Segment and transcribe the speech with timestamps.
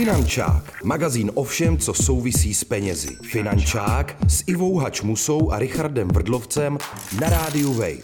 [0.00, 3.16] Finančák, magazín o všem, co souvisí s penězi.
[3.22, 6.78] Finančák s Ivou Hačmusou a Richardem Vrdlovcem
[7.20, 8.02] na rádiu Wave.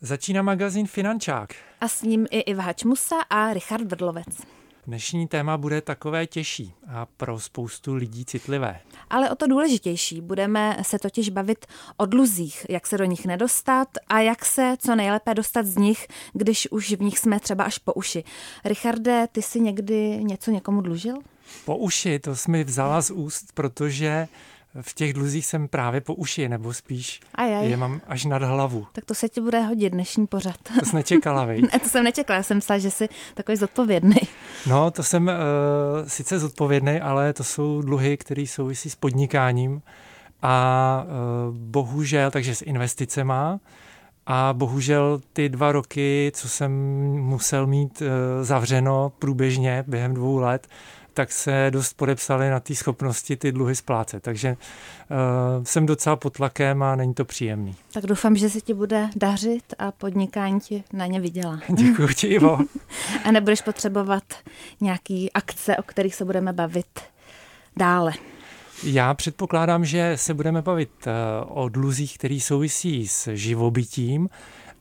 [0.00, 1.54] Začíná magazín Finančák.
[1.80, 4.53] A s ním i Iva Hačmusa a Richard Vrdlovec.
[4.86, 8.80] Dnešní téma bude takové těžší a pro spoustu lidí citlivé.
[9.10, 10.20] Ale o to důležitější.
[10.20, 11.66] Budeme se totiž bavit
[11.96, 16.06] o dluzích, jak se do nich nedostat a jak se co nejlépe dostat z nich,
[16.32, 18.24] když už v nich jsme třeba až po uši.
[18.64, 21.16] Richarde, ty si někdy něco někomu dlužil?
[21.64, 24.28] Po uši, to jsi mi vzala z úst, protože
[24.80, 27.70] v těch dluzích jsem právě po uši, nebo spíš Ajaj.
[27.70, 28.86] je mám až nad hlavu.
[28.92, 30.56] Tak to se ti bude hodit dnešní pořad.
[30.80, 31.62] To jsi nečekala, vej?
[31.62, 34.16] ne, to jsem nečekala, já jsem myslela, že jsi takový zodpovědný.
[34.66, 35.32] No, to jsem uh,
[36.08, 39.82] sice zodpovědný, ale to jsou dluhy, které souvisí s podnikáním
[40.42, 43.60] a uh, bohužel, takže s investicema
[44.26, 46.72] a bohužel ty dva roky, co jsem
[47.20, 48.08] musel mít uh,
[48.42, 50.68] zavřeno průběžně během dvou let,
[51.14, 54.22] tak se dost podepsali na té schopnosti ty dluhy splácet.
[54.22, 57.76] Takže uh, jsem docela pod tlakem a není to příjemný.
[57.92, 61.60] Tak doufám, že se ti bude dařit a podnikání ti na ně vydělá.
[61.68, 62.58] Děkuji ti, Ivo.
[63.24, 64.24] a nebudeš potřebovat
[64.80, 67.00] nějaký akce, o kterých se budeme bavit
[67.76, 68.12] dále.
[68.84, 71.12] Já předpokládám, že se budeme bavit uh,
[71.62, 74.28] o dluzích, který souvisí s živobytím,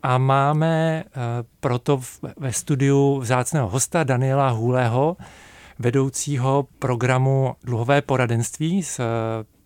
[0.04, 1.22] a máme uh,
[1.60, 2.02] proto
[2.38, 5.18] ve studiu vzácného hosta Daniela Hůleho,
[5.80, 9.04] vedoucího programu Dluhové poradenství z eh,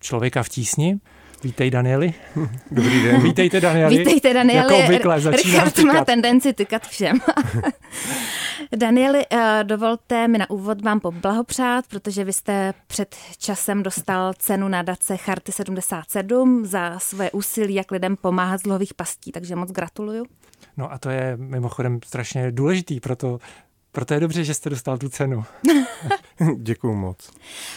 [0.00, 1.00] Člověka v tísni.
[1.44, 2.14] Vítej, Danieli.
[2.70, 3.22] Dobrý den.
[3.22, 3.98] Vítejte, Danieli.
[3.98, 4.58] Vítejte, Danieli.
[4.58, 5.94] Jako obvykle, Richard tykat.
[5.94, 7.18] má tendenci tykat všem.
[8.76, 14.68] Danieli, eh, dovolte mi na úvod vám poblahopřát, protože vy jste před časem dostal cenu
[14.68, 19.70] na dace Charty 77 za své úsilí, jak lidem pomáhat z dluhových pastí, takže moc
[19.70, 20.26] gratuluju.
[20.76, 23.38] No a to je mimochodem strašně důležitý, proto
[23.98, 25.44] proto je dobře, že jste dostal tu cenu.
[26.56, 27.30] Děkuju moc.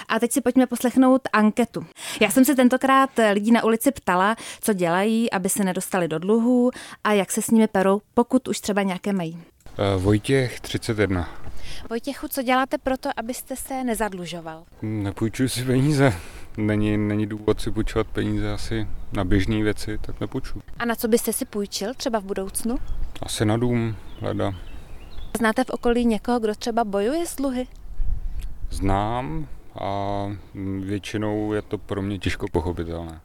[0.10, 1.86] A teď si pojďme poslechnout anketu.
[2.20, 6.72] Já jsem se tentokrát lidí na ulici ptala, co dělají, aby se nedostali do dluhů
[7.04, 9.34] a jak se s nimi perou, pokud už třeba nějaké mají.
[9.34, 11.30] Uh, Vojtěch, 31.
[11.90, 14.64] Vojtěchu, co děláte proto, abyste se nezadlužoval?
[14.82, 16.14] Nepůjčuji si peníze.
[16.58, 20.62] Není, není důvod si půjčovat peníze asi na běžné věci, tak nepůjču.
[20.80, 22.78] A na co byste si půjčil třeba v budoucnu?
[23.22, 24.54] Asi na dům, leda.
[25.38, 27.68] Znáte v okolí někoho, kdo třeba bojuje s dluhy?
[28.70, 29.48] Znám
[29.80, 30.26] a
[30.80, 33.22] většinou je to pro mě těžko pochopitelné.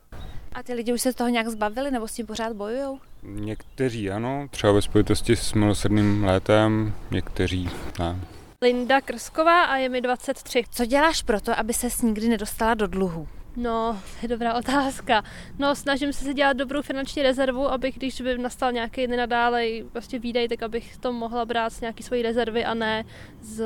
[0.53, 2.99] A ty lidi už se z toho nějak zbavili nebo s tím pořád bojují?
[3.23, 8.17] Někteří ano, třeba ve spojitosti s milosrdným létem, někteří ne.
[8.63, 10.65] Linda Krsková a je mi 23.
[10.71, 13.29] Co děláš proto, aby se nikdy nedostala do dluhu?
[13.57, 15.23] No, to je dobrá otázka.
[15.59, 20.19] No, snažím se si dělat dobrou finanční rezervu, abych, když by nastal nějaký nenadálej prostě
[20.19, 23.05] výdej, tak abych to mohla brát z nějaký svojí rezervy a ne
[23.43, 23.65] z,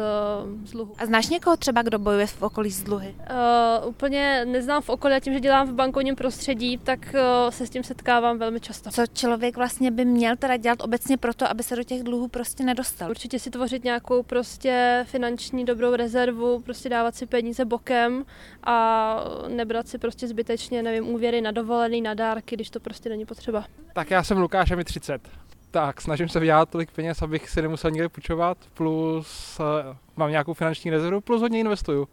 [0.64, 0.94] z dluhu.
[0.98, 3.14] A znáš někoho třeba, kdo bojuje v okolí z dluhy?
[3.18, 7.66] Uh, úplně neznám v okolí, a tím, že dělám v bankovním prostředí, tak uh, se
[7.66, 8.90] s tím setkávám velmi často.
[8.90, 12.64] Co člověk vlastně by měl teda dělat obecně proto, aby se do těch dluhů prostě
[12.64, 13.10] nedostal?
[13.10, 18.24] Určitě si tvořit nějakou prostě finanční dobrou rezervu, prostě dávat si peníze bokem
[18.64, 19.16] a
[19.48, 23.64] nebrat si prostě zbytečně, nevím, úvěry na dovolený, na dárky, když to prostě není potřeba.
[23.92, 25.28] Tak já jsem Lukáš a mi 30.
[25.70, 30.54] Tak, snažím se vydělat tolik peněz, abych si nemusel nikde půjčovat, plus uh, mám nějakou
[30.54, 32.08] finanční rezervu, plus hodně investuju.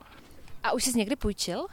[0.63, 1.65] A už jsi někdy půjčil?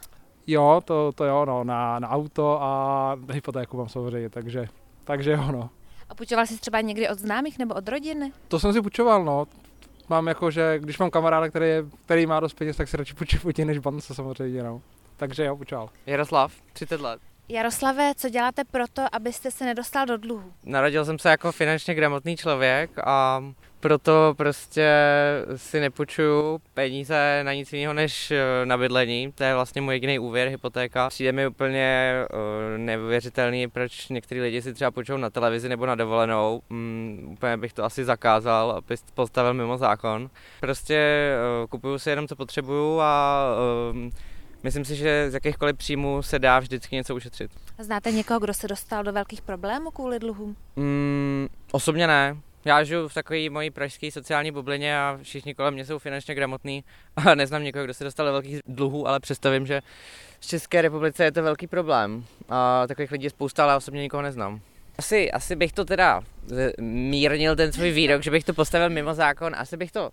[0.47, 4.66] Jo, to, to jo, no, na, na auto a hypotéku mám samozřejmě, takže,
[5.05, 5.71] takže jo, no.
[6.09, 8.32] A půjčoval jsi třeba někdy od známých nebo od rodiny?
[8.49, 9.47] To jsem si půjčoval, no.
[10.09, 13.15] Mám jako, že když mám kamaráda, který, je, který má dost peněz, tak si radši
[13.15, 14.82] půjčím než bance samozřejmě, no.
[15.16, 15.91] Takže jo, půjčoval.
[16.06, 17.20] Jaroslav, 30 let.
[17.48, 20.52] Jaroslave, co děláte proto, abyste se nedostal do dluhu?
[20.64, 23.44] Narodil jsem se jako finančně gramotný člověk a
[23.80, 24.91] proto prostě
[25.56, 28.32] si nepůjčuju peníze na nic jiného než
[28.64, 29.32] na bydlení.
[29.32, 31.08] To je vlastně můj jediný úvěr, hypotéka.
[31.08, 35.94] Přijde mi úplně uh, neuvěřitelný, proč některý lidi si třeba půjčují na televizi nebo na
[35.94, 36.62] dovolenou.
[36.70, 40.31] Um, úplně bych to asi zakázal, aby postavil mimo zákon.
[40.60, 41.31] Prostě
[41.62, 43.46] uh, kupuju si jenom, co potřebuju a
[44.64, 47.50] Myslím si, že z jakýchkoliv příjmů se dá vždycky něco ušetřit.
[47.78, 50.56] Znáte někoho, kdo se dostal do velkých problémů kvůli dluhům?
[50.76, 52.37] Mm, osobně ne.
[52.64, 56.84] Já žiju v takové mojí pražské sociální bublině a všichni kolem mě jsou finančně gramotní
[57.16, 59.81] a neznám někoho, kdo se dostal do velkých dluhů, ale přesto vím, že
[60.40, 62.25] v České republice je to velký problém.
[62.49, 64.60] A takových lidí je spousta, ale osobně nikoho neznám.
[64.99, 66.20] Asi, asi bych to teda
[66.81, 69.55] mírnil ten svůj výrok, že bych to postavil mimo zákon.
[69.56, 70.10] Asi bych to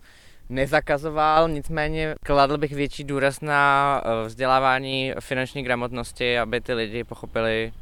[0.52, 7.74] nezakazoval, nicméně kladl bych větší důraz na vzdělávání finanční gramotnosti, aby ty lidi pochopili,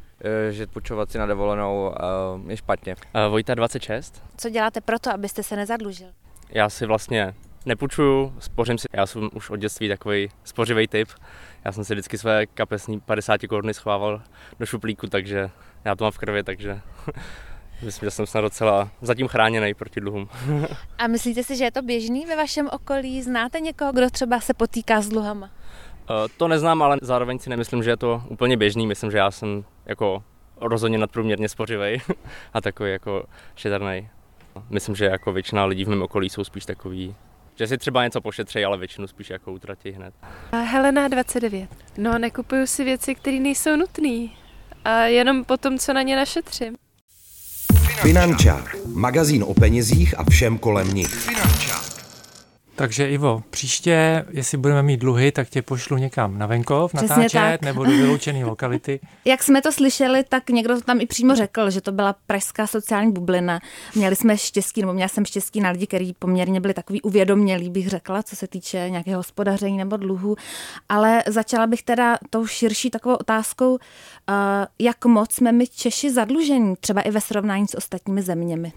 [0.50, 1.94] že půjčovat si na dovolenou
[2.48, 2.96] je špatně.
[3.28, 4.22] Vojta 26.
[4.36, 6.08] Co děláte proto, abyste se nezadlužil?
[6.48, 7.34] Já si vlastně
[7.66, 8.86] nepůjčuju, spořím si.
[8.92, 11.08] Já jsem už od dětství takový spořivý typ.
[11.64, 14.22] Já jsem si vždycky své kapesní 50 koruny schovával
[14.58, 15.50] do šuplíku, takže
[15.84, 16.80] já to mám v krvi, takže
[17.82, 20.28] myslím, že jsem snad docela zatím chráněný proti dluhům.
[20.98, 23.22] A myslíte si, že je to běžný ve vašem okolí?
[23.22, 25.50] Znáte někoho, kdo třeba se potýká s dluhama?
[26.10, 28.86] Eh, to neznám, ale zároveň si nemyslím, že je to úplně běžný.
[28.86, 30.22] Myslím, že já jsem jako
[30.60, 32.02] rozhodně nadprůměrně spořivý
[32.54, 33.24] a takový jako
[33.56, 34.08] šetrný.
[34.70, 37.14] Myslím, že jako většina lidí v mém okolí jsou spíš takový,
[37.58, 40.14] že si třeba něco pošetří, ale většinu spíš jako utratí hned.
[40.52, 41.70] Helena 29.
[41.98, 44.28] No, nekupuju si věci, které nejsou nutné.
[44.84, 46.76] A jenom po tom, co na ně našetřím.
[48.02, 48.76] Finančák.
[48.94, 51.08] Magazín o penězích a všem kolem nich.
[51.08, 51.89] Finančák.
[52.80, 57.32] Takže Ivo, příště, jestli budeme mít dluhy, tak tě pošlu někam na venkov Přesně natáčet
[57.32, 57.62] tak.
[57.62, 59.00] nebo do vyloučené lokality.
[59.24, 62.66] Jak jsme to slyšeli, tak někdo to tam i přímo řekl, že to byla pražská
[62.66, 63.60] sociální bublina.
[63.94, 67.88] Měli jsme štěstí, nebo měla jsem štěstí na lidi, kteří poměrně byli takový uvědomělí, bych
[67.88, 70.36] řekla, co se týče nějakého hospodaření nebo dluhu.
[70.88, 74.32] Ale začala bych teda tou širší takovou otázkou, eh,
[74.78, 78.72] jak moc jsme my Češi zadlužení, třeba i ve srovnání s ostatními zeměmi.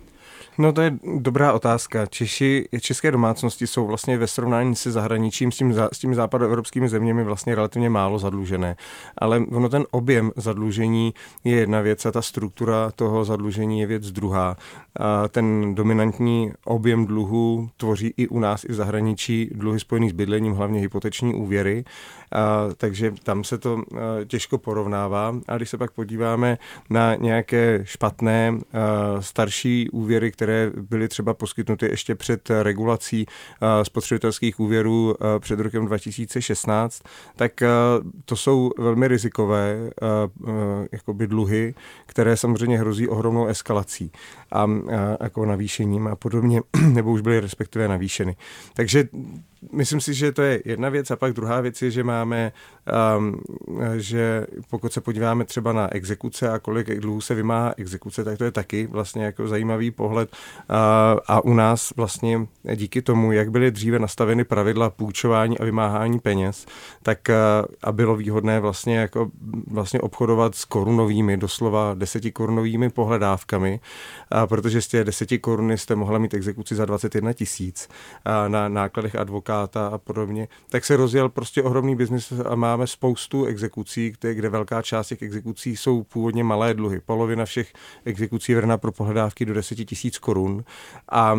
[0.58, 2.06] No to je dobrá otázka.
[2.06, 7.24] Češi, české domácnosti jsou vlastně ve srovnání se zahraničím, s, tím, s těmi západoevropskými zeměmi
[7.24, 8.76] vlastně relativně málo zadlužené.
[9.18, 11.14] Ale ono ten objem zadlužení
[11.44, 14.58] je jedna věc a ta struktura toho zadlužení je věc druhá.
[15.00, 20.14] A ten dominantní objem dluhu tvoří i u nás, i v zahraničí dluhy spojený s
[20.14, 21.84] bydlením, hlavně hypoteční úvěry.
[22.78, 23.84] Takže tam se to
[24.26, 25.36] těžko porovnává.
[25.48, 26.58] A když se pak podíváme
[26.90, 28.54] na nějaké špatné
[29.20, 33.26] starší úvěry, které byly třeba poskytnuty ještě před regulací
[33.84, 37.04] spotřebitelských úvěrů před rokem 2016,
[37.36, 37.64] tak
[38.26, 39.90] to jsou velmi rizikové
[40.92, 41.76] jakoby dluhy,
[42.06, 44.12] které samozřejmě hrozí ohromnou eskalací
[44.52, 44.68] a, a
[45.24, 48.36] jako navýšením a podobně, nebo už byly respektive navýšeny.
[48.74, 49.04] Takže
[49.72, 51.12] myslím si, že to je jedna věc.
[51.12, 52.52] A pak druhá věc je, že máme,
[53.18, 53.42] um,
[53.98, 58.44] že pokud se podíváme třeba na exekuce a kolik dluhů se vymáhá exekuce, tak to
[58.44, 60.30] je taky vlastně jako zajímavý pohled.
[60.32, 60.76] Uh,
[61.28, 66.66] a u nás vlastně díky tomu, jak byly dříve nastaveny pravidla půjčování a vymáhání peněz,
[67.04, 69.32] tak uh, a bylo výhodné vlastně jako
[69.72, 73.80] vlastně obchodovat s korunovými, doslova deseti-korunovými pohledávkami,
[74.32, 77.90] a protože z těch deseti koruny jste mohla mít exekuci za 21 tisíc
[78.48, 83.46] na nákladech advokáta advokáta a podobně, tak se rozjel prostě ohromný biznis a máme spoustu
[83.46, 87.02] exekucí, kde, kde velká část těch exekucí jsou původně malé dluhy.
[87.06, 87.74] Polovina všech
[88.06, 90.64] exekucí je vrna pro pohledávky do 10 tisíc korun
[91.10, 91.36] a, a,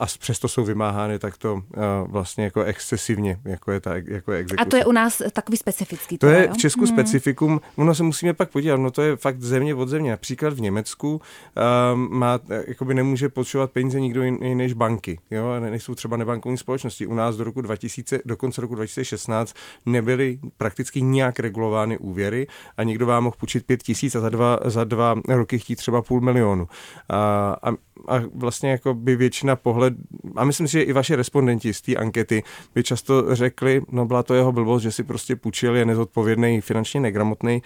[0.00, 1.62] a přesto jsou vymáhány takto
[2.06, 4.66] vlastně jako excesivně, jako je, ta, jako je exekuce.
[4.66, 6.18] A to je u nás takový specifický.
[6.18, 6.54] To je jo?
[6.54, 6.94] v Česku hmm.
[6.94, 10.10] specifikum, ono se musíme pak podívat, no to je fakt země od země.
[10.10, 11.20] Například v Německu
[11.94, 17.06] um, má, jakoby nemůže potřebovat peníze nikdo jiný než banky, jo, nejsou třeba nebankovní společnosti.
[17.06, 19.54] U nás do roku 2000, do konce roku 2016
[19.86, 22.46] nebyly prakticky nějak regulovány úvěry
[22.76, 26.02] a někdo vám mohl půjčit pět tisíc a za dva, za dva roky chtít třeba
[26.02, 26.68] půl milionu.
[27.08, 27.70] A, a,
[28.08, 29.94] a vlastně jako by většina pohled,
[30.36, 32.42] a myslím si, že i vaše respondenti z té ankety
[32.74, 37.00] by často řekli, no byla to jeho blbost, že si prostě půjčil, je nezodpovědný, finančně
[37.00, 37.62] negramotný.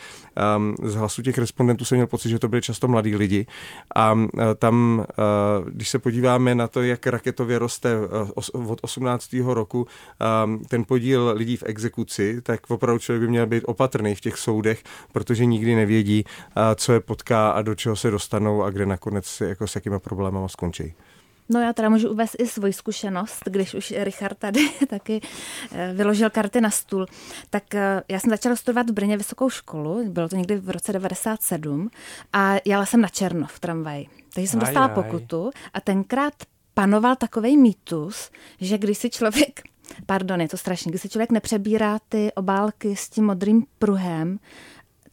[0.57, 3.47] Um, z hlasu těch respondentů jsem měl pocit, že to byli často mladí lidi.
[3.95, 4.29] A uh,
[4.59, 5.07] tam,
[5.63, 7.97] uh, když se podíváme na to, jak raketově roste
[8.55, 9.37] uh, od 18.
[9.45, 9.87] roku
[10.45, 14.37] um, ten podíl lidí v exekuci, tak opravdu člověk by měl být opatrný v těch
[14.37, 18.87] soudech, protože nikdy nevědí, uh, co je potká a do čeho se dostanou a kde
[18.87, 20.16] nakonec jako s jakýma problémy
[20.49, 20.95] skončí.
[21.49, 25.21] No já teda můžu uvést i svoji zkušenost, když už Richard tady taky
[25.73, 27.07] eh, vyložil karty na stůl.
[27.51, 30.93] Tak eh, já jsem začala studovat v Brně vysokou školu, bylo to někdy v roce
[30.93, 31.91] 97
[32.33, 34.07] a jela jsem na Černo v tramvaji.
[34.35, 36.35] Takže jsem dostala pokutu a tenkrát
[36.75, 38.31] panoval takový mýtus,
[38.61, 39.63] že když si člověk
[40.07, 40.91] Pardon, je to strašně.
[40.91, 44.39] Když si člověk nepřebírá ty obálky s tím modrým pruhem,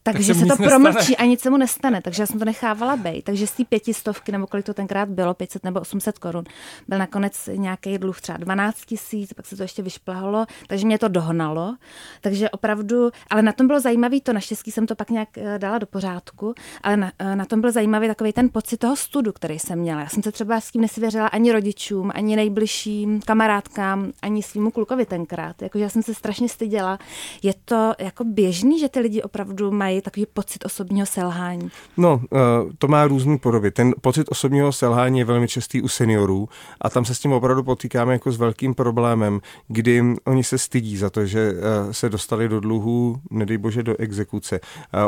[0.03, 1.15] takže tak se to promlčí nestane.
[1.17, 2.01] a nic se mu nestane.
[2.01, 3.23] Takže já jsem to nechávala být.
[3.23, 6.43] Takže z té pětistovky, nebo kolik to tenkrát bylo, 500 nebo 800 korun,
[6.87, 11.07] byl nakonec nějaký dluh třeba 12 tisíc, pak se to ještě vyšplhalo, takže mě to
[11.07, 11.75] dohnalo.
[12.21, 15.77] Takže opravdu, ale na tom bylo zajímavý to, naštěstí jsem to pak nějak eh, dala
[15.77, 19.59] do pořádku, ale na, eh, na tom byl zajímavý takový ten pocit toho studu, který
[19.59, 20.01] jsem měla.
[20.01, 25.05] Já jsem se třeba s tím nesvěřila ani rodičům, ani nejbližším kamarádkám, ani svýmu klukovi
[25.05, 25.61] tenkrát.
[25.61, 26.99] Jakože já jsem se strašně styděla.
[27.43, 31.71] Je to jako běžný, že ty lidi opravdu mají mají takový pocit osobního selhání?
[31.97, 32.37] No, eh,
[32.77, 33.71] to má různý podoby.
[33.71, 36.49] Ten pocit osobního selhání je velmi častý u seniorů
[36.81, 40.97] a tam se s tím opravdu potýkáme jako s velkým problémem, kdy oni se stydí
[40.97, 44.59] za to, že eh, se dostali do dluhů, nedej bože, do exekuce.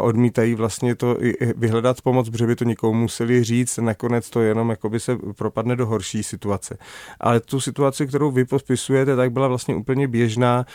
[0.01, 1.17] Odmítají vlastně to
[1.57, 5.85] vyhledat pomoc, protože by to někomu museli říct, nakonec to jenom jakoby se propadne do
[5.85, 6.77] horší situace.
[7.19, 10.65] Ale tu situaci, kterou vy podpisujete, tak byla vlastně úplně běžná,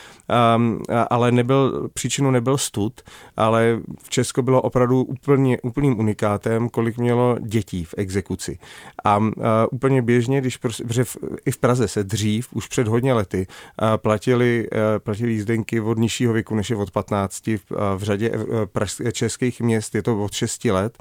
[0.57, 3.00] um, ale nebyl, příčinu nebyl stud,
[3.37, 8.59] ale v Česku bylo opravdu úplně, úplným unikátem, kolik mělo dětí v exekuci.
[9.04, 9.33] A uh,
[9.71, 11.16] úplně běžně, když prostě, v,
[11.47, 13.47] i v Praze se dřív, už před hodně lety,
[13.83, 17.47] uh, platili, uh, platili jízdenky od nižšího věku, než je od 15.
[17.47, 20.99] V, uh, v řadě uh, praž, českých měst je to od 6 let.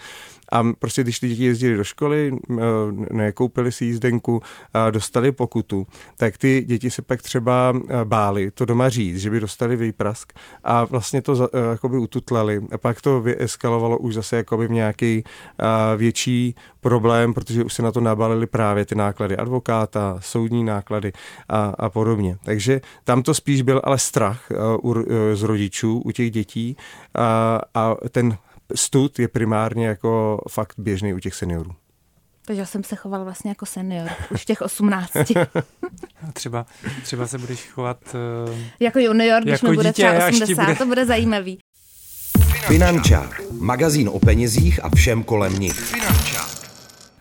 [0.51, 2.31] A prostě když ty děti jezdili do školy,
[3.11, 4.41] nekoupili si jízdenku,
[4.91, 5.87] dostali pokutu,
[6.17, 10.85] tak ty děti se pak třeba báli to doma říct, že by dostali výprask a
[10.85, 12.61] vlastně to jakoby ututlali.
[12.71, 15.23] A pak to vyeskalovalo už zase jakoby v nějaký
[15.97, 21.11] větší problém, protože už se na to nabalili právě ty náklady advokáta, soudní náklady
[21.49, 22.37] a, a podobně.
[22.45, 24.51] Takže tam to spíš byl ale strach
[24.83, 24.95] u,
[25.33, 26.77] z rodičů, u těch dětí
[27.15, 28.37] a, a ten
[28.75, 31.71] stud je primárně jako fakt běžný u těch seniorů.
[32.45, 35.11] Takže jsem se choval vlastně jako senior, už těch 18.
[36.33, 36.65] třeba,
[37.03, 37.97] třeba se budeš chovat...
[38.47, 40.75] Uh, jako junior, když jako mi bude třeba 80, bude...
[40.75, 41.59] to bude zajímavý.
[42.67, 43.41] Finančák.
[43.51, 45.79] Magazín o penězích a všem kolem nich.
[45.79, 46.48] Finančák.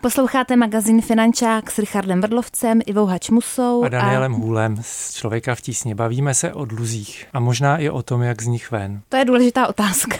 [0.01, 4.37] Posloucháte magazín Finančák s Richardem Vrdlovcem, Ivou Hačmusou a Danielem a...
[4.37, 5.95] Hůlem z Člověka v tísně.
[5.95, 9.01] Bavíme se o dluzích a možná i o tom, jak z nich ven.
[9.09, 10.17] To je důležitá otázka.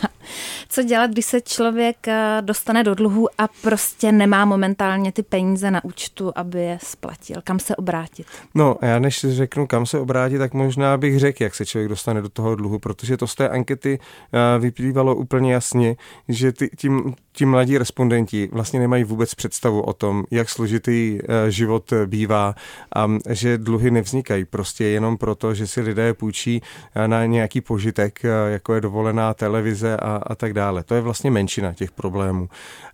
[0.69, 5.71] Co dělat, když se člověk eh, dostane do dluhu a prostě nemá momentálně ty peníze
[5.71, 7.41] na účtu, aby je splatil?
[7.43, 8.27] Kam se obrátit?
[8.55, 12.21] No, já než řeknu, kam se obrátit, tak možná bych řekl, jak se člověk dostane
[12.21, 15.95] do toho dluhu, protože to z té ankety eh, vyplývalo úplně jasně,
[16.27, 21.51] že ty, tím, ti mladí respondenti vlastně nemají vůbec představu o tom, jak složitý eh,
[21.51, 22.55] život bývá
[22.95, 26.61] a že dluhy nevznikají prostě jenom proto, že si lidé půjčí
[26.95, 30.83] eh, na nějaký požitek, eh, jako je dovolená televize a, a tak dále.
[30.83, 32.49] To je vlastně menšina těch problémů.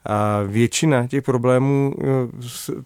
[0.05, 1.93] A většina těch problémů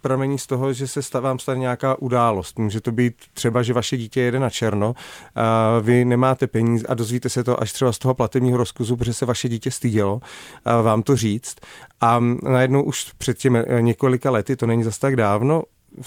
[0.01, 2.60] pramení z toho, že se vám stane nějaká událost.
[2.60, 4.96] Může to být třeba, že vaše dítě jede na černo,
[5.36, 9.13] a vy nemáte peníze a dozvíte se to až třeba z toho platebního rozkuzu, protože
[9.13, 10.22] se vaše dítě stydělo
[10.65, 11.55] vám to říct.
[12.01, 15.63] A najednou už před těmi eh, několika lety, to není zas tak dávno,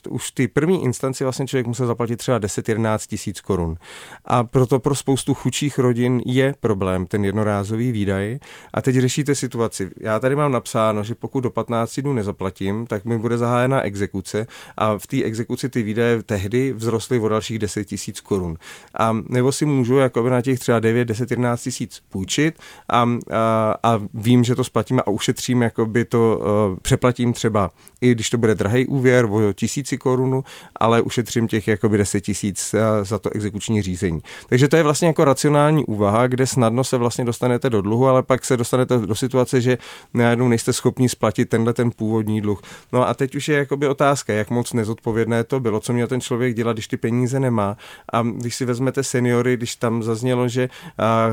[0.09, 3.77] už té první instanci vlastně člověk musel zaplatit třeba 10-11 tisíc korun.
[4.25, 8.39] A proto pro spoustu chudších rodin je problém ten jednorázový výdaj.
[8.75, 9.91] A teď řešíte situaci.
[10.01, 14.47] Já tady mám napsáno, že pokud do 15 dnů nezaplatím, tak mi bude zahájena exekuce
[14.77, 18.57] a v té exekuci ty výdaje tehdy vzrostly o dalších 10 tisíc korun.
[18.99, 22.59] A nebo si můžu jakoby na těch třeba 9, 10, 11 tisíc půjčit
[22.89, 27.71] a, a, a, vím, že to splatím a ušetřím, jakoby to uh, přeplatím třeba,
[28.01, 30.45] i když to bude drahý úvěr, o tisíci korunu,
[30.77, 34.21] ale ušetřím těch jakoby 10 tisíc eh, za to exekuční řízení.
[34.49, 38.23] Takže to je vlastně jako racionální úvaha, kde snadno se vlastně dostanete do dluhu, ale
[38.23, 39.79] pak se dostanete do situace, že
[40.15, 42.63] najednou nejste schopni splatit tenhle ten původní dluh.
[42.93, 46.21] No a teď už je jakoby otázka, jak moc nezodpovědné to bylo, co měl ten
[46.21, 47.77] člověk dělat, když ty peníze nemá.
[48.13, 50.69] A když si vezmete seniory, když tam zaznělo, že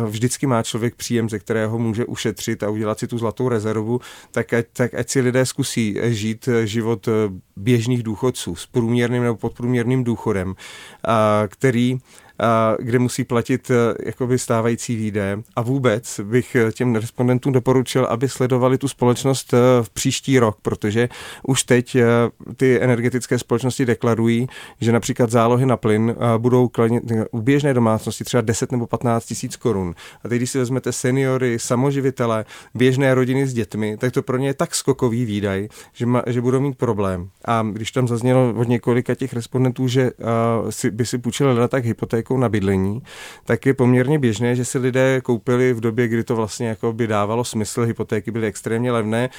[0.05, 4.53] vždycky má člověk příjem, ze kterého může ušetřit a udělat si tu zlatou rezervu, tak
[4.53, 7.11] ať, tak ať si lidé zkusí žít život eh,
[7.55, 10.55] běžných důchodců s průměrným nebo podprůměrným důchodem,
[11.47, 11.97] který
[12.79, 13.73] kde musí platit e,
[14.05, 15.39] jakoby stávající výdaje.
[15.55, 20.57] A vůbec bych e, těm respondentům doporučil, aby sledovali tu společnost e, v příští rok,
[20.61, 21.09] protože
[21.47, 21.97] už teď
[22.57, 24.47] ty energetické společnosti deklarují,
[24.81, 26.69] že například zálohy na plyn budou
[27.31, 29.95] u běžné domácnosti třeba 10 nebo 15 tisíc korun.
[30.23, 34.47] A teď, když si vezmete seniory, samoživitele, běžné rodiny s dětmi, tak to pro ně
[34.47, 37.29] je tak skokový výdaj, že, ma, že budou mít problém.
[37.45, 41.85] A když tam zaznělo od několika těch respondentů, že uh, si, by si půjčili tak
[41.85, 43.01] hypotéku, hypotékou na bydlení,
[43.45, 47.07] tak je poměrně běžné, že si lidé koupili v době, kdy to vlastně jako by
[47.07, 49.29] dávalo smysl, hypotéky byly extrémně levné,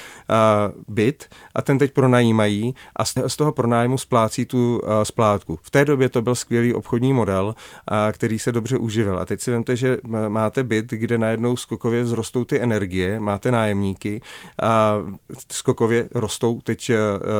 [0.87, 5.59] byt a ten teď pronajímají a z toho pronájmu splácí tu splátku.
[5.61, 7.55] V té době to byl skvělý obchodní model,
[8.11, 9.19] který se dobře uživil.
[9.19, 14.21] A teď si vemte, že máte byt, kde najednou skokově vzrostou ty energie, máte nájemníky
[14.61, 14.97] a
[15.51, 16.91] skokově rostou teď,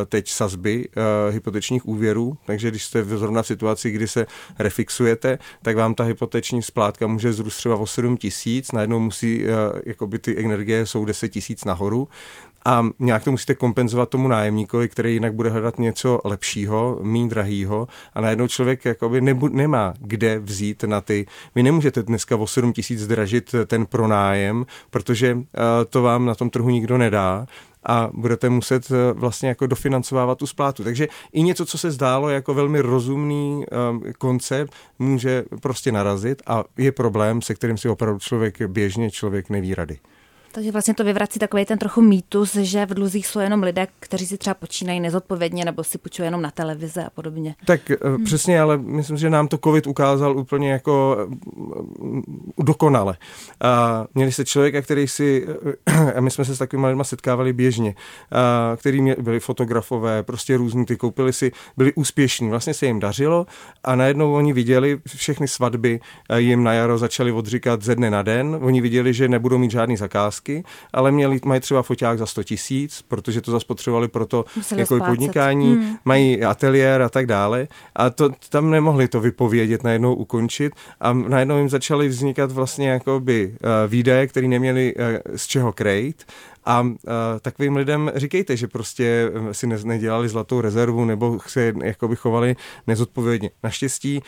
[0.06, 0.88] teď sazby
[1.30, 4.26] hypotečních úvěrů, takže když jste zrovna v situaci, kdy se
[4.60, 9.50] refixujete, tak vám ta hypoteční splátka může zrůst třeba o 7 tisíc, najednou musí, eh,
[9.86, 12.08] jakoby ty energie jsou 10 tisíc nahoru
[12.66, 17.88] a nějak to musíte kompenzovat tomu nájemníkovi, který jinak bude hledat něco lepšího, méně drahýho
[18.14, 21.26] a najednou člověk jakoby nebu, nemá kde vzít na ty.
[21.56, 25.42] Vy nemůžete dneska o 7 tisíc zdražit ten pronájem, protože uh,
[25.90, 27.46] to vám na tom trhu nikdo nedá
[27.84, 30.84] a budete muset eh, vlastně jako dofinancovávat tu splátu.
[30.84, 36.64] Takže i něco, co se zdálo jako velmi rozumný um, koncept, může prostě narazit a
[36.78, 40.00] je problém, se kterým si opravdu člověk běžně člověk neví rady.
[40.52, 44.26] Takže vlastně to vyvrací takový ten trochu mýtus, že v dluzích jsou jenom lidé, kteří
[44.26, 47.56] si třeba počínají nezodpovědně nebo si půjčují jenom na televize a podobně.
[47.66, 48.24] Tak hmm.
[48.24, 53.18] přesně, ale myslím, že nám to COVID ukázal úplně jako eh, dokonale.
[53.62, 55.48] A měli se člověka, který si,
[55.88, 57.96] eh, a my jsme se s takovými lidmi setkávali běžně,
[58.32, 63.00] a který měli, byli fotografové, prostě různí, ty koupili si, byli úspěšní, vlastně se jim
[63.00, 63.46] dařilo
[63.84, 66.00] a najednou oni viděli všechny svatby
[66.38, 69.98] jim na jaro začaly odříkat ze dne na den, oni viděli, že nebudou mít žádný
[69.98, 74.46] zakázky zakázky, ale měli, mají třeba foťák za 100 tisíc, protože to zaspotřebovali proto
[74.76, 75.98] jako podnikání, hmm.
[76.06, 77.68] mají ateliér a tak dále.
[77.96, 80.74] A to, tam nemohli to vypovědět, najednou ukončit.
[81.00, 86.26] A najednou jim začaly vznikat vlastně jakoby uh, výdaje, které neměli uh, z čeho krejt
[86.66, 86.88] a
[87.42, 92.56] takovým lidem říkejte, že prostě si ne, nedělali zlatou rezervu nebo se jakoby chovali
[92.88, 93.50] nezodpovědně.
[93.64, 94.22] Naštěstí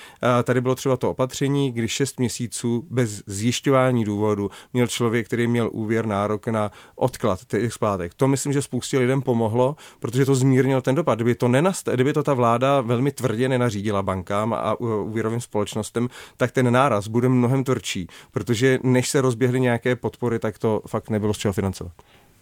[0.44, 5.70] tady bylo třeba to opatření, kdy 6 měsíců bez zjišťování důvodu měl člověk, který měl
[5.74, 8.14] úvěr nárok na odklad těch splátek.
[8.14, 11.16] To myslím, že spoustě lidem pomohlo, protože to zmírnilo ten dopad.
[11.16, 16.52] Kdyby to, nenast- kdyby to ta vláda velmi tvrdě nenařídila bankám a úvěrovým společnostem, tak
[16.52, 21.34] ten náraz bude mnohem tvrdší, protože než se rozběhly nějaké podpory, tak to fakt nebylo
[21.34, 21.94] z čeho financovat.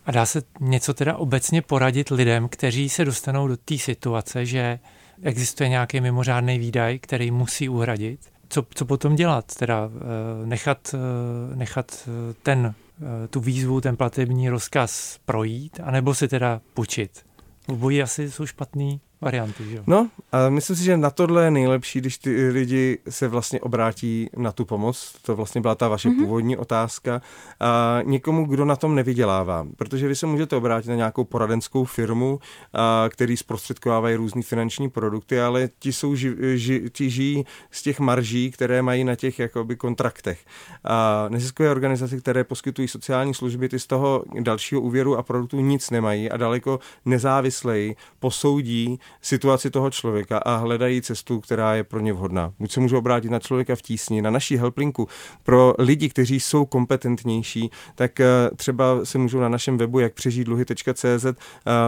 [0.05, 4.79] A dá se něco teda obecně poradit lidem, kteří se dostanou do té situace, že
[5.21, 8.19] existuje nějaký mimořádný výdaj, který musí uhradit?
[8.49, 9.55] Co, co potom dělat?
[9.55, 12.73] Teda eh, nechat, eh, nechat eh, ten,
[13.29, 17.25] tu výzvu, ten platební rozkaz projít, anebo si teda půjčit?
[17.67, 19.63] Obojí asi jsou špatný varianty.
[19.69, 19.83] Že?
[19.87, 24.29] No, a myslím si, že na tohle je nejlepší, když ty lidi se vlastně obrátí
[24.37, 25.15] na tu pomoc.
[25.21, 26.19] To vlastně byla ta vaše mm-hmm.
[26.19, 27.21] původní otázka.
[27.59, 29.67] A někomu, kdo na tom nevydělává.
[29.77, 32.39] Protože vy se můžete obrátit na nějakou poradenskou firmu,
[32.73, 37.99] a, který zprostředkovávají různé finanční produkty, ale ti, jsou ži, ži, ti žijí z těch
[37.99, 40.39] marží, které mají na těch jakoby kontraktech.
[40.83, 45.89] A neziskové organizace, které poskytují sociální služby, ty z toho dalšího úvěru a produktu nic
[45.89, 52.13] nemají a daleko nezávisleji posoudí situaci toho člověka a hledají cestu, která je pro ně
[52.13, 52.53] vhodná.
[52.59, 55.07] Buď se můžu obrátit na člověka v tísni, na naší helplinku.
[55.43, 58.25] Pro lidi, kteří jsou kompetentnější, tak eh,
[58.55, 61.33] třeba se můžou na našem webu jak přežít dluhy.cz eh,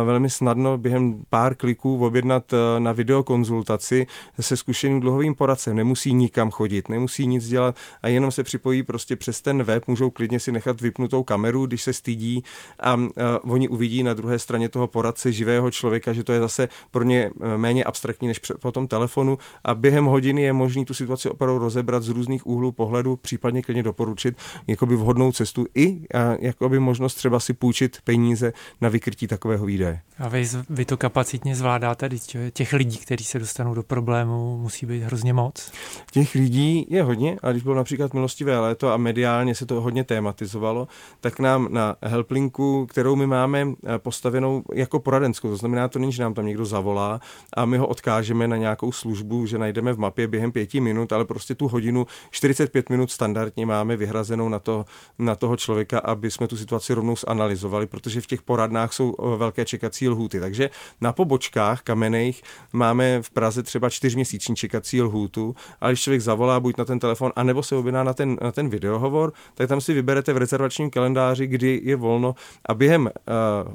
[0.03, 4.07] velmi snadno během pár kliků objednat eh, na videokonzultaci
[4.39, 5.75] se zkušeným dluhovým poradcem.
[5.75, 10.09] Nemusí nikam chodit, nemusí nic dělat a jenom se připojí prostě přes ten web, můžou
[10.09, 12.43] klidně si nechat vypnutou kameru, když se stydí
[12.79, 12.99] a
[13.43, 17.12] oni uvidí na druhé straně toho poradce živého člověka, že to je zase pro ně
[17.13, 21.29] ně eh, méně abstraktní než po tom telefonu a během hodiny je možný tu situaci
[21.29, 26.79] opravdu rozebrat z různých úhlů pohledu, případně klidně doporučit jakoby vhodnou cestu i a jakoby
[26.79, 29.99] možnost třeba si půjčit peníze na vykrytí takového výdaje.
[30.19, 32.09] A vy, vy to kapacitně zvládáte,
[32.53, 35.71] těch lidí, kteří se dostanou do problému, musí být hrozně moc?
[36.11, 40.03] Těch lidí je hodně a když bylo například milostivé léto a mediálně se to hodně
[40.03, 40.87] tématizovalo,
[41.21, 46.11] tak nám na helplinku, kterou my máme eh, postavenou jako poradenskou, to znamená to není,
[46.11, 47.19] že nám tam někdo zavolá, zavolá
[47.53, 51.25] a my ho odkážeme na nějakou službu, že najdeme v mapě během pěti minut, ale
[51.25, 54.85] prostě tu hodinu, 45 minut standardně máme vyhrazenou na, to,
[55.19, 59.37] na toho člověka, aby jsme tu situaci rovnou zanalizovali, protože v těch poradnách jsou eh,
[59.37, 60.39] velké čekací lhůty.
[60.39, 60.69] Takže
[61.01, 62.41] na pobočkách kamenejch
[62.73, 67.31] máme v Praze třeba čtyřměsíční čekací lhůtu, ale když člověk zavolá buď na ten telefon,
[67.35, 71.47] anebo se objedná na ten, na ten videohovor, tak tam si vyberete v rezervačním kalendáři,
[71.47, 72.35] kdy je volno
[72.65, 73.11] a během uh,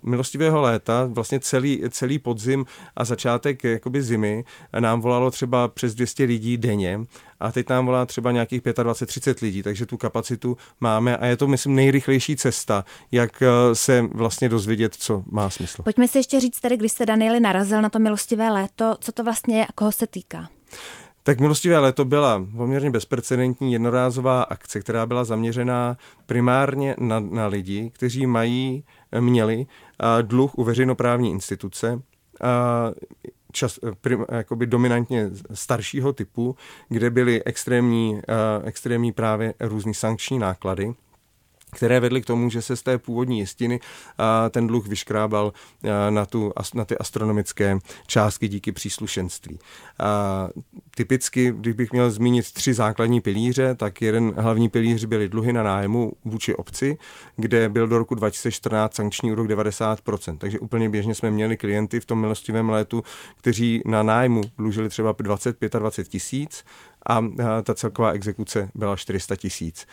[0.03, 4.45] milostivého léta vlastně celý, celý podzim a začátek jakoby zimy
[4.79, 7.01] nám volalo třeba přes 200 lidí denně
[7.41, 11.47] a teď nám volá třeba nějakých 25-30 lidí, takže tu kapacitu máme a je to,
[11.47, 15.83] myslím, nejrychlejší cesta, jak eh, se vlastně dozvědět, co má smysl.
[15.83, 19.25] Pojďme si ještě říct tady, když se Danieli narazil na to milostivé léto, co to
[19.25, 20.49] vlastně je a koho se týká?
[21.23, 27.91] Tak milostivé léto byla poměrně bezprecedentní jednorázová akce, která byla zaměřená primárně na, na lidi,
[27.95, 28.85] kteří mají,
[29.21, 32.03] měli eh, dluh u veřejnoprávní instituce
[33.53, 36.57] čas, prim, jakoby dominantně staršího typu,
[36.89, 38.21] kde byly extrémní,
[38.65, 40.95] extrémní právě různý sankční náklady.
[41.73, 43.81] Které vedly k tomu, že se z té původní jistiny
[44.51, 45.53] ten dluh vyškrábal
[46.11, 49.59] na, tu, na ty astronomické částky díky příslušenství.
[49.99, 50.49] A
[50.95, 55.63] typicky, když bych měl zmínit tři základní pilíře, tak jeden hlavní pilíř byly dluhy na
[55.63, 56.99] nájmu vůči obci,
[57.37, 60.39] kde byl do roku 2014 sankční úrok 90%.
[60.39, 63.03] Takže úplně běžně jsme měli klienty v tom milostivém létu,
[63.37, 66.65] kteří na nájmu dlužili třeba 25 a 20 tisíc
[67.07, 67.25] a
[67.63, 69.87] ta celková exekuce byla 400 tisíc.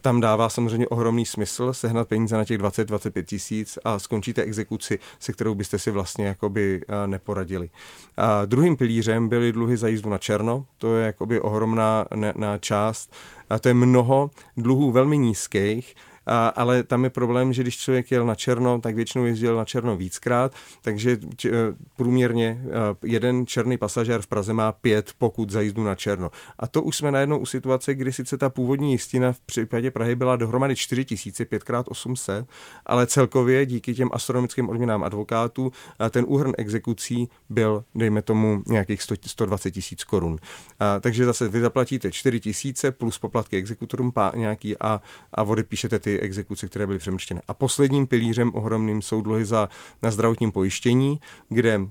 [0.00, 5.32] Tam dává samozřejmě ohromný smysl sehnat peníze na těch 20-25 tisíc a skončíte exekuci, se
[5.32, 7.70] kterou byste si vlastně jakoby neporadili.
[8.16, 12.58] A druhým pilířem byly dluhy za jízdu na černo, to je jakoby ohromná ne, na
[12.58, 13.14] část
[13.50, 15.94] a to je mnoho dluhů velmi nízkých,
[16.26, 19.64] a, ale tam je problém, že když člověk jel na černo, tak většinou jezdil na
[19.64, 21.52] černo víckrát, takže č, e,
[21.96, 22.68] průměrně e,
[23.02, 26.30] jeden černý pasažér v Praze má pět pokud za jízdu na černo.
[26.58, 30.14] A to už jsme najednou u situace, kdy sice ta původní jistina v případě Prahy
[30.14, 32.46] byla dohromady 4 tisíce, 5x800,
[32.86, 35.72] ale celkově díky těm astronomickým odměnám advokátů
[36.10, 40.38] ten úhrn exekucí byl, dejme tomu, nějakých 100, 120 tisíc korun.
[40.80, 45.00] A, takže zase vy zaplatíte 4 tisíce plus poplatky exekutorům pá, nějaký a,
[45.32, 47.40] a odepíšete ty exekuce, které byly přemrštěny.
[47.48, 49.68] A posledním pilířem ohromným jsou dluhy za,
[50.02, 51.88] na zdravotním pojištění, kde uh,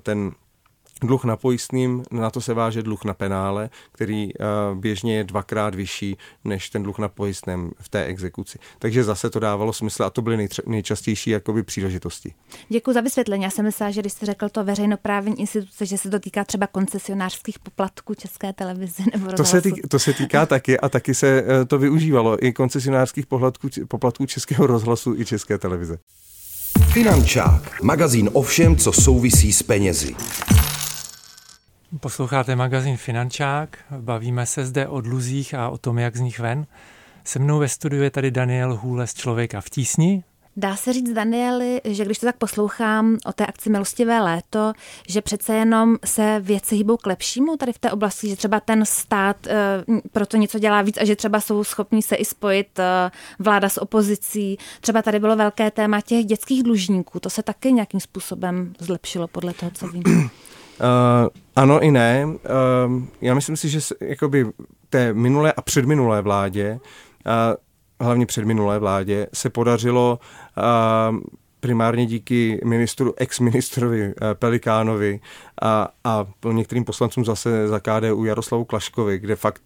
[0.00, 0.32] ten
[1.02, 5.74] Dluh na pojistným, na to se váže dluh na penále, který uh, běžně je dvakrát
[5.74, 8.58] vyšší než ten dluh na pojistném v té exekuci.
[8.78, 12.34] Takže zase to dávalo smysl a to byly nejtře- nejčastější jakoby příležitosti.
[12.68, 13.44] Děkuji za vysvětlení.
[13.44, 16.66] Já jsem myslela, že když jste řekl to veřejnoprávní instituce, že se to týká třeba
[16.66, 21.42] koncesionářských poplatků České televize nebo to se, týk, to se týká taky a taky se
[21.42, 25.98] uh, to využívalo i koncesionářských poplatků, poplatků Českého rozhlasu i České televize.
[26.92, 30.14] Finančák, magazín o všem, co souvisí s penězi.
[32.00, 36.66] Posloucháte magazín Finančák, bavíme se zde o dluzích a o tom, jak z nich ven.
[37.24, 40.24] Se mnou ve studiu je tady Daniel Hůle z Člověka v tísni.
[40.56, 44.72] Dá se říct, Danieli, že když to tak poslouchám o té akci Milostivé léto,
[45.08, 48.84] že přece jenom se věci hýbou k lepšímu tady v té oblasti, že třeba ten
[48.84, 49.36] stát
[49.88, 52.84] uh, proto něco dělá víc a že třeba jsou schopní se i spojit uh,
[53.38, 54.58] vláda s opozicí.
[54.80, 59.52] Třeba tady bylo velké téma těch dětských dlužníků, to se taky nějakým způsobem zlepšilo podle
[59.52, 60.02] toho, co vím.
[60.80, 62.26] Uh, ano i ne.
[62.26, 64.46] Uh, já myslím si, že jakoby
[64.90, 70.18] té minulé a předminulé vládě, uh, hlavně předminulé vládě, se podařilo
[71.10, 71.18] uh,
[71.60, 75.20] primárně díky ministru, ex-ministrovi Pelikánovi
[75.62, 79.62] a, a některým poslancům zase za KDU Jaroslavu Klaškovi, kde fakt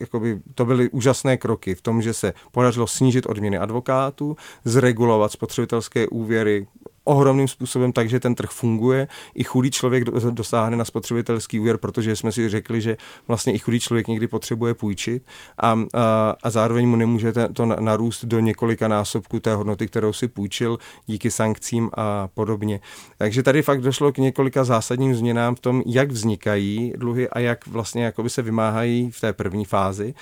[0.00, 6.08] jakoby, to byly úžasné kroky v tom, že se podařilo snížit odměny advokátů, zregulovat spotřebitelské
[6.08, 6.66] úvěry,
[7.04, 9.08] ohromným způsobem tak, že ten trh funguje.
[9.34, 12.96] I chudý člověk dosáhne na spotřebitelský úvěr, protože jsme si řekli, že
[13.28, 15.22] vlastně i chudý člověk někdy potřebuje půjčit
[15.58, 20.28] a, a, a zároveň mu nemůže to narůst do několika násobků té hodnoty, kterou si
[20.28, 22.80] půjčil díky sankcím a podobně.
[23.18, 27.66] Takže tady fakt došlo k několika zásadním změnám v tom, jak vznikají dluhy a jak
[27.66, 30.14] vlastně se vymáhají v té první fázi.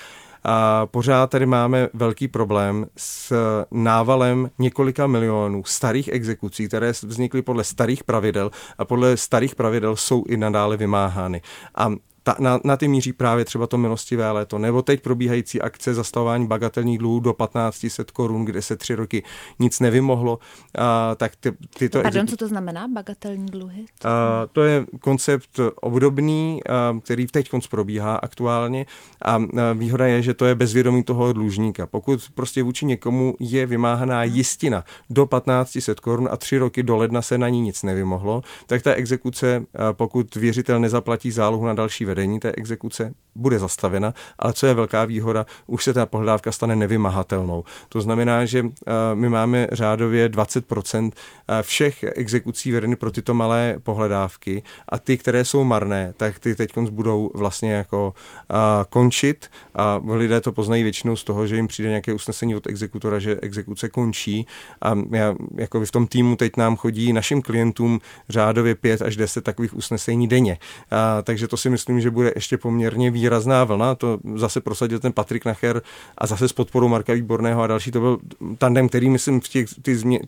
[0.44, 3.34] A pořád tady máme velký problém s
[3.70, 10.24] návalem několika milionů starých exekucí, které vznikly podle starých pravidel a podle starých pravidel jsou
[10.28, 11.42] i nadále vymáhány.
[11.74, 11.90] A
[12.22, 16.46] ta, na, na ty míří právě třeba to milostivé léto, nebo teď probíhající akce zastavování
[16.46, 19.22] bagatelních dluhů do 1500 korun, kde se tři roky
[19.58, 20.38] nic nevymohlo.
[20.78, 23.84] A, tak ty, tyto Pardon, co to znamená bagatelní dluhy?
[24.04, 28.86] A, to je koncept obdobný, a, který teď konc probíhá aktuálně
[29.22, 29.42] a, a
[29.74, 31.86] výhoda je, že to je bezvědomí toho dlužníka.
[31.86, 37.22] Pokud prostě vůči někomu je vymáhaná jistina do 1500 korun a tři roky do ledna
[37.22, 42.40] se na ní nic nevymohlo, tak ta exekuce, pokud věřitel nezaplatí zálohu na další vedení
[42.40, 47.64] té exekuce bude zastavena, ale co je velká výhoda, už se ta pohledávka stane nevymahatelnou.
[47.88, 53.76] To znamená, že eh, my máme řádově 20% eh, všech exekucí vedeny pro tyto malé
[53.82, 58.14] pohledávky a ty, které jsou marné, tak ty teď budou vlastně jako
[58.50, 58.54] eh,
[58.90, 63.18] končit a lidé to poznají většinou z toho, že jim přijde nějaké usnesení od exekutora,
[63.18, 64.46] že exekuce končí
[64.82, 69.44] a já, jako v tom týmu teď nám chodí našim klientům řádově 5 až 10
[69.44, 70.58] takových usnesení denně.
[70.90, 73.94] A, takže to si myslím, že bude ještě poměrně výrazná vlna.
[73.94, 75.82] To zase prosadil ten Patrik Nacher
[76.18, 77.90] a zase s podporou Marka Výborného a další.
[77.90, 78.18] To byl
[78.58, 80.20] tandem, který myslím v těch, ty změ,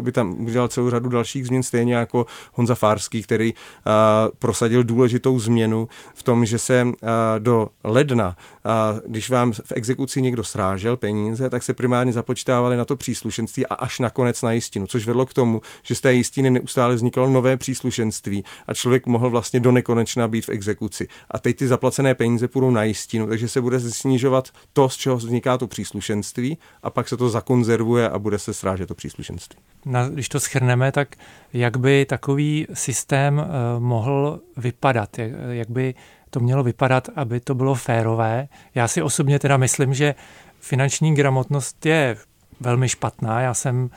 [0.00, 3.92] by tam udělal celou řadu dalších změn, stejně jako Honza Fárský, který uh,
[4.38, 6.92] prosadil důležitou změnu v tom, že se uh,
[7.38, 12.84] do ledna a když vám v exekuci někdo srážel peníze, tak se primárně započítávali na
[12.84, 16.50] to příslušenství a až nakonec na jistinu, což vedlo k tomu, že z té jistiny
[16.50, 21.08] neustále vznikalo nové příslušenství a člověk mohl vlastně do nekonečna být v exekuci.
[21.30, 25.16] A teď ty zaplacené peníze půjdou na jistinu, takže se bude snižovat to, z čeho
[25.16, 29.60] vzniká to příslušenství a pak se to zakonzervuje a bude se srážet to příslušenství.
[29.84, 31.16] Na, když to schrneme, tak
[31.52, 35.18] jak by takový systém uh, mohl vypadat?
[35.18, 35.94] Jak, jak by
[36.36, 38.48] to mělo vypadat, aby to bylo férové?
[38.74, 40.14] Já si osobně teda myslím, že
[40.60, 42.16] finanční gramotnost je
[42.60, 43.40] velmi špatná.
[43.40, 43.90] Já jsem uh,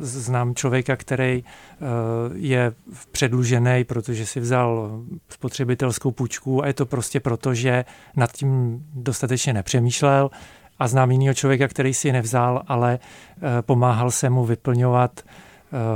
[0.00, 1.88] znám člověka, který uh,
[2.34, 2.72] je
[3.12, 7.84] předlužený, protože si vzal spotřebitelskou půjčku a je to prostě proto, že
[8.16, 10.30] nad tím dostatečně nepřemýšlel
[10.78, 15.20] a znám jiného člověka, který si nevzal, ale uh, pomáhal se mu vyplňovat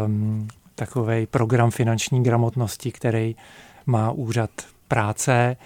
[0.04, 3.36] um, takový program finanční gramotnosti, který
[3.86, 5.56] má úřad práce.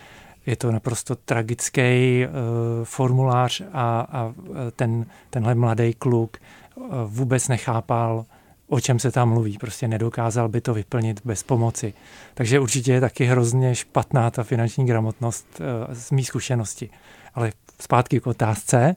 [0.46, 1.80] Je to naprosto tragický
[2.26, 4.34] uh, formulář a, a
[4.76, 6.36] ten, tenhle mladý kluk
[6.74, 8.24] uh, vůbec nechápal,
[8.68, 9.58] o čem se tam mluví.
[9.58, 11.94] Prostě nedokázal by to vyplnit bez pomoci.
[12.34, 16.90] Takže určitě je taky hrozně špatná ta finanční gramotnost uh, z mý zkušenosti.
[17.34, 18.96] Ale zpátky k otázce,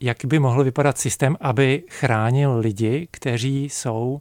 [0.00, 4.20] jak by mohl vypadat systém, aby chránil lidi, kteří jsou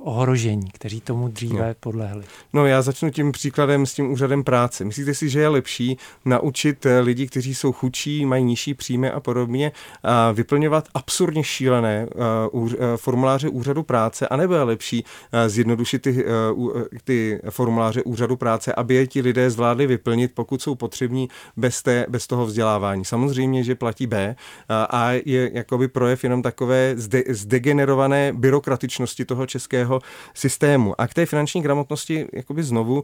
[0.00, 1.74] ohrožení, kteří tomu dříve no.
[1.80, 2.24] podlehli?
[2.52, 4.84] No já začnu tím příkladem s tím úřadem práce.
[4.84, 9.20] Myslíte si, že je lepší naučit eh, lidi, kteří jsou chudší, mají nižší příjmy a
[9.20, 12.06] podobně, a vyplňovat absurdně šílené
[12.52, 15.04] uh, formuláře úřadu práce, anebo je lepší
[15.46, 16.24] zjednodušit ty,
[17.04, 22.06] ty formuláře úřadu práce, aby je ti lidé zvládli vyplnit, pokud jsou potřební bez, té,
[22.08, 23.04] bez toho vzdělávání.
[23.04, 24.36] Samozřejmě, že platí B
[24.68, 30.00] a je jakoby projev jenom takové zde, zdegenerované byrokratičnosti toho českého celého
[30.34, 31.00] systému.
[31.00, 33.02] A k té finanční gramotnosti jakoby znovu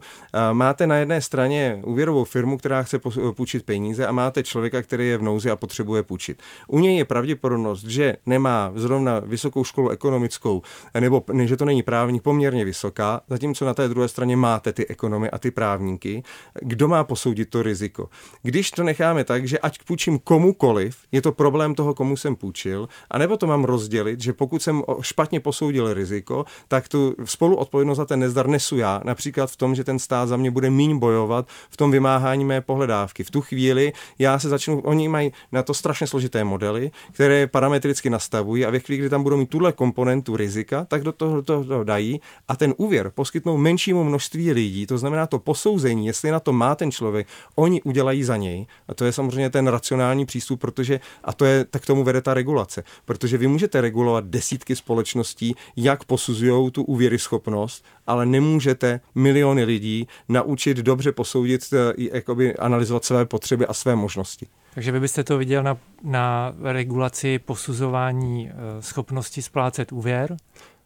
[0.53, 2.99] máte na jedné straně úvěrovou firmu, která chce
[3.35, 6.41] půjčit peníze a máte člověka, který je v nouzi a potřebuje půjčit.
[6.67, 10.61] U něj je pravděpodobnost, že nemá zrovna vysokou školu ekonomickou,
[10.99, 15.29] nebo že to není právník, poměrně vysoká, zatímco na té druhé straně máte ty ekonomy
[15.29, 16.23] a ty právníky.
[16.61, 18.09] Kdo má posoudit to riziko?
[18.43, 22.89] Když to necháme tak, že ať půjčím komukoliv, je to problém toho, komu jsem půjčil,
[23.11, 27.97] anebo to mám rozdělit, že pokud jsem špatně posoudil riziko, tak tak tu spolu odpovědnost
[27.97, 30.97] za ten nezdar nesu já, například v tom, že ten stát za mě bude míň
[30.97, 33.23] bojovat v tom vymáhání mé pohledávky.
[33.23, 38.09] V tu chvíli já se začnu, oni mají na to strašně složité modely, které parametricky
[38.09, 41.41] nastavují a ve chvíli, kdy tam budou mít tuhle komponentu rizika, tak do toho, do
[41.41, 46.39] toho dají a ten úvěr poskytnou menšímu množství lidí, to znamená to posouzení, jestli na
[46.39, 48.67] to má ten člověk, oni udělají za něj.
[48.87, 52.33] A to je samozřejmě ten racionální přístup, protože, a to je, tak tomu vede ta
[52.33, 60.07] regulace, protože vy můžete regulovat desítky společností, jak posuzují tu úvěryschopnost, ale nemůžete miliony lidí
[60.29, 64.47] naučit dobře posoudit, eh, jakoby analyzovat své potřeby a své možnosti.
[64.73, 70.37] Takže vy byste to viděl na, na regulaci posuzování eh, schopnosti splácet úvěr?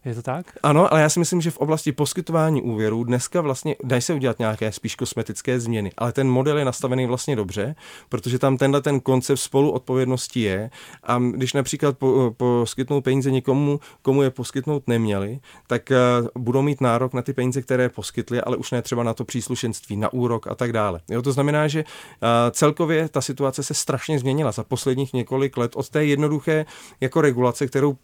[0.06, 0.46] Je to tak?
[0.64, 4.40] Ano, ale já si myslím, že v oblasti poskytování úvěrů dneska vlastně dají se udělat
[4.40, 7.76] nějaké spíš kosmetické změny, ale ten model je nastavený vlastně dobře,
[8.10, 10.70] protože tam tenhle ten koncept spoluodpovědnosti je
[11.04, 16.82] a když například po, poskytnou peníze někomu, komu je poskytnout neměli, tak uh, budou mít
[16.82, 20.48] nárok na ty peníze, které poskytli, ale už ne třeba na to příslušenství, na úrok
[20.48, 21.00] a tak dále.
[21.10, 25.72] Jo, to znamená, že uh, celkově ta situace se strašně změnila za posledních několik let
[25.76, 26.66] od té jednoduché
[27.02, 27.98] jako regulace, kterou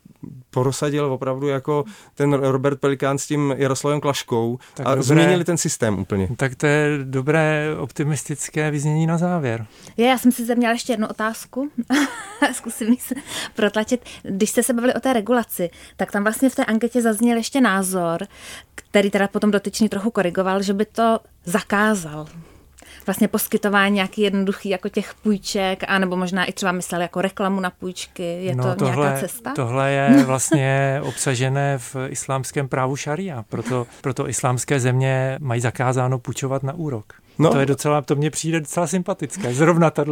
[0.50, 1.84] prosadil opravdu jako
[2.15, 6.30] ten Robert Pelikán s tím Jaroslavem Klaškou tak a dobré, změnili ten systém úplně.
[6.38, 9.65] Tak to je dobré optimistické vyznění na závěr.
[9.97, 11.69] Je, já jsem si zde měla ještě jednu otázku.
[12.54, 13.15] Zkusím se
[13.56, 14.06] protlačit.
[14.23, 17.62] Když jste se bavili o té regulaci, tak tam vlastně v té anketě zazněl ještě
[17.62, 18.28] názor,
[18.76, 22.28] který teda potom dotyčný trochu korigoval, že by to zakázal
[23.08, 27.70] vlastně poskytování nějaký jednoduchý jako těch půjček, anebo možná i třeba myslel jako reklamu na
[27.70, 28.24] půjčky.
[28.24, 29.54] Je no, to tohle, nějaká cesta?
[29.56, 36.63] Tohle je vlastně obsažené v islámském právu šaria, proto, proto islámské země mají zakázáno půjčovat
[36.63, 37.13] na úrok.
[37.39, 37.50] No.
[37.50, 40.08] To je docela, to mně přijde docela sympatické, zrovna tato.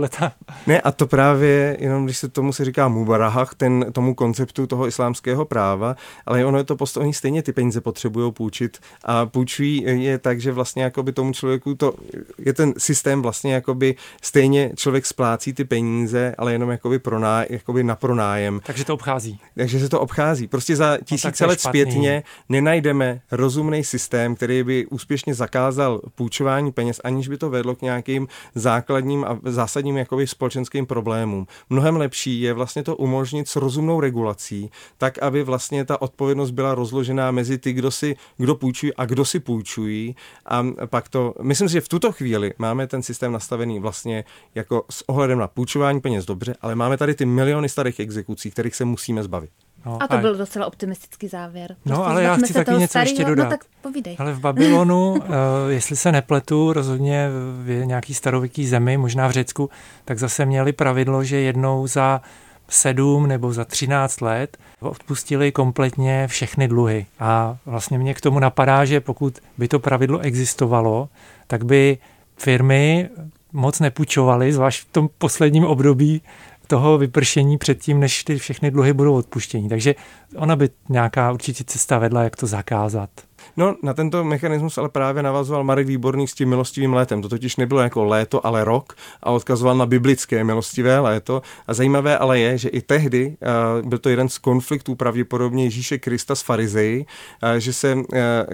[0.68, 4.88] Ne, a to právě, jenom když se tomu se říká mubarahach, ten, tomu konceptu toho
[4.88, 9.84] islámského práva, ale ono je to prostě, oni stejně ty peníze potřebují půjčit a půjčují
[10.04, 11.94] je tak, že vlastně jakoby tomu člověku to,
[12.38, 17.84] je ten systém vlastně jakoby stejně člověk splácí ty peníze, ale jenom jakoby, proná, jakoby
[17.84, 18.62] na pronájem.
[18.66, 19.40] Takže to obchází.
[19.56, 20.48] Takže se to obchází.
[20.48, 27.02] Prostě za tisíce no, let zpětně nenajdeme rozumný systém, který by úspěšně zakázal půjčování peněz
[27.04, 31.48] ani aniž by to vedlo k nějakým základním a zásadním jakoby společenským problémům.
[31.70, 36.76] Mnohem lepší je vlastně to umožnit s rozumnou regulací, tak aby vlastně ta odpovědnost byla
[36.76, 40.16] rozložená mezi ty, kdo si, kdo půjčují a kdo si půjčují.
[40.46, 44.24] A pak to, myslím si, že v tuto chvíli máme ten systém nastavený vlastně
[44.56, 48.76] jako s ohledem na půjčování peněz dobře, ale máme tady ty miliony starých exekucí, kterých
[48.76, 49.65] se musíme zbavit.
[49.86, 50.18] No, a to a...
[50.18, 51.76] byl docela optimistický závěr.
[51.86, 53.44] No, prostě ale já chci taky něco starýho, ještě no, dodat.
[53.44, 54.16] No, tak povídej.
[54.20, 55.20] Ale v Babylonu, uh,
[55.70, 57.30] jestli se nepletu, rozhodně
[57.64, 59.70] v nějaký starověký zemi, možná v Řecku,
[60.06, 62.22] tak zase měli pravidlo, že jednou za
[62.70, 67.06] sedm nebo za třináct let odpustili kompletně všechny dluhy.
[67.20, 71.10] A vlastně mě k tomu napadá, že pokud by to pravidlo existovalo,
[71.48, 71.98] tak by
[72.38, 73.10] firmy
[73.54, 76.22] moc nepůjčovaly, zvlášť v tom posledním období
[76.66, 79.70] toho vypršení předtím, než ty všechny dluhy budou odpuštění.
[79.70, 79.96] Takže
[80.36, 83.10] ona by nějaká určitě cesta vedla, jak to zakázat.
[83.58, 87.22] No, na tento mechanismus ale právě navazoval Marek Výborný s tím milostivým létem.
[87.22, 91.42] To totiž nebylo jako léto, ale rok a odkazoval na biblické milostivé léto.
[91.68, 93.38] A zajímavé ale je, že i tehdy
[93.82, 97.06] uh, byl to jeden z konfliktů pravděpodobně Ježíše Krista s farizeji,
[97.44, 98.04] uh, že se uh,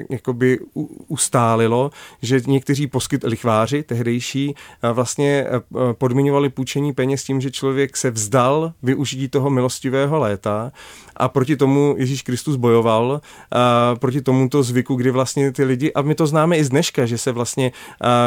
[0.09, 0.59] jakoby
[1.07, 7.97] ustálilo, že někteří poskyt lichváři tehdejší uh, vlastně uh, podmiňovali půjčení peněz tím, že člověk
[7.97, 10.71] se vzdal využití toho milostivého léta
[11.17, 16.01] a proti tomu Ježíš Kristus bojoval, a proti tomuto zvyku, kdy vlastně ty lidi, a
[16.01, 17.71] my to známe i z dneška, že se vlastně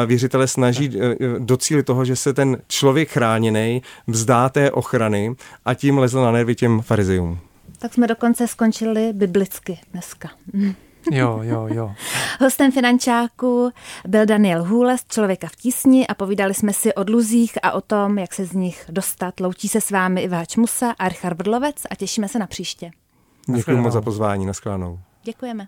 [0.05, 5.73] věřitele snaží e, e, docílit toho, že se ten člověk chráněný vzdá té ochrany a
[5.73, 7.39] tím lezl na nervy těm farizejům.
[7.79, 10.29] Tak jsme dokonce skončili biblicky dneska.
[11.11, 11.95] Jo, jo, jo.
[12.39, 13.71] Hostem finančáku
[14.07, 18.17] byl Daniel Hůles, člověka v tísni a povídali jsme si o dluzích a o tom,
[18.17, 19.39] jak se z nich dostat.
[19.39, 22.91] Loučí se s vámi Iváč Musa a Richard Brlovec a těšíme se na příště.
[23.55, 24.99] Děkuji moc za pozvání, naschledanou.
[25.23, 25.67] Děkujeme.